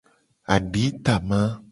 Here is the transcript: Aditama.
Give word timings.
Aditama. 0.55 1.41